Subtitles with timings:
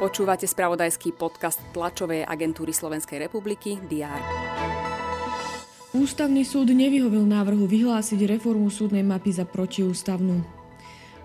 [0.00, 4.16] Počúvate spravodajský podcast tlačovej agentúry Slovenskej republiky DR.
[5.92, 10.40] Ústavný súd nevyhovil návrhu vyhlásiť reformu súdnej mapy za protiústavnú.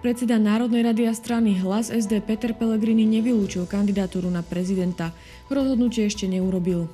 [0.03, 5.15] Predseda Národnej rady a strany Hlas SD Peter Pellegrini nevylúčil kandidatúru na prezidenta.
[5.47, 6.91] Rozhodnutie ešte neurobil.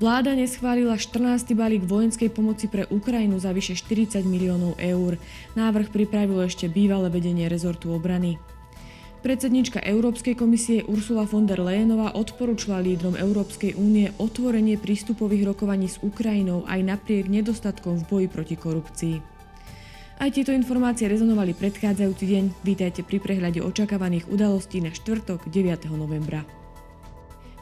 [0.00, 1.52] Vláda neschválila 14.
[1.52, 5.20] balík vojenskej pomoci pre Ukrajinu za vyše 40 miliónov eur.
[5.52, 8.40] Návrh pripravilo ešte bývalé vedenie rezortu obrany.
[9.20, 16.00] Predsednička Európskej komisie Ursula von der Leyenová odporúčila lídrom Európskej únie otvorenie prístupových rokovaní s
[16.00, 19.16] Ukrajinou aj napriek nedostatkom v boji proti korupcii.
[20.16, 22.44] Aj tieto informácie rezonovali predchádzajúci deň.
[22.64, 25.92] Vítajte pri prehľade očakávaných udalostí na štvrtok 9.
[25.92, 26.59] novembra.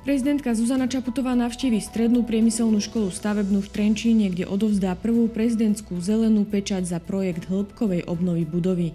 [0.07, 6.47] Prezidentka Zuzana Čaputová navštíví strednú priemyselnú školu stavebnú v Trenčíne, kde odovzdá prvú prezidentskú zelenú
[6.47, 8.89] pečať za projekt hĺbkovej obnovy budovy.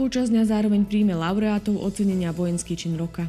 [0.00, 3.28] Počas dňa zároveň príjme laureátov ocenenia vojenský čin roka.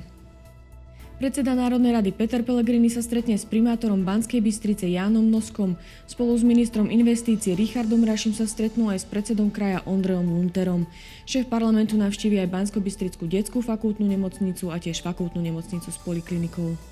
[1.21, 5.77] Predseda Národnej rady Peter Pellegrini sa stretne s primátorom Banskej Bystrice Jánom Noskom.
[6.09, 10.89] Spolu s ministrom investície Richardom Rašim sa stretnú aj s predsedom kraja Ondreom Lunterom.
[11.29, 16.90] Šéf parlamentu navštívi aj Bansko-Bystrickú detskú fakultnú nemocnicu a tiež fakultnú nemocnicu s poliklinikou.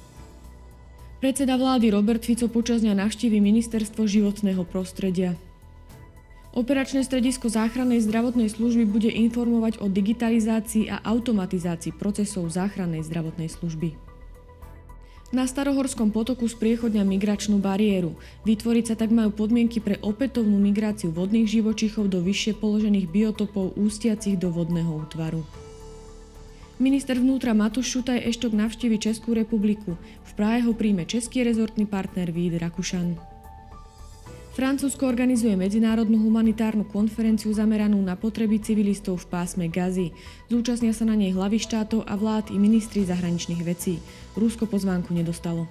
[1.19, 5.35] Predseda vlády Robert Fico počas dňa navštívi ministerstvo životného prostredia.
[6.55, 13.99] Operačné stredisko záchrannej zdravotnej služby bude informovať o digitalizácii a automatizácii procesov záchrannej zdravotnej služby.
[15.35, 18.15] Na Starohorskom potoku spriechodňa migračnú bariéru.
[18.47, 24.39] Vytvoriť sa tak majú podmienky pre opätovnú migráciu vodných živočichov do vyššie položených biotopov ústiacich
[24.39, 25.43] do vodného útvaru.
[26.79, 29.99] Minister vnútra Matúš Šutaj Eštok navštívi Českú republiku.
[29.99, 33.19] V Prahe ho príjme český rezortný partner Vít Rakušan.
[34.55, 40.15] Francúzsko organizuje medzinárodnú humanitárnu konferenciu zameranú na potreby civilistov v pásme Gazy.
[40.47, 43.99] Zúčastnia sa na nej hlavy štátov a vlád i ministri zahraničných vecí.
[44.39, 45.67] Rusko pozvánku nedostalo.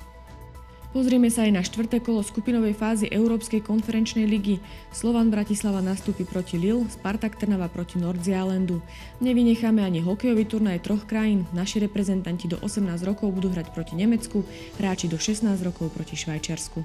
[0.88, 4.56] Pozrieme sa aj na štvrté kolo skupinovej fázy Európskej konferenčnej ligy.
[4.88, 8.80] Slovan Bratislava nastúpi proti Lille, Spartak Trnava proti Nordzialandu.
[9.20, 11.44] Nevynecháme ani hokejový turnaj troch krajín.
[11.52, 14.48] Naši reprezentanti do 18 rokov budú hrať proti Nemecku,
[14.80, 16.80] hráči do 16 rokov proti Švajčiarsku.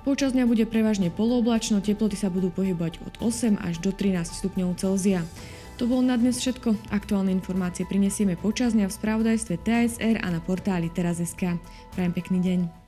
[0.00, 4.80] Počas dňa bude prevažne polooblačno, teploty sa budú pohybovať od 8 až do 13 stupňov
[4.80, 5.20] Celzia.
[5.80, 6.92] To bolo na dnes všetko.
[6.92, 11.56] Aktuálne informácie prinesieme počas dňa v spravodajstve TSR a na portáli teraz.sk.
[11.96, 12.79] Prajem pekný deň.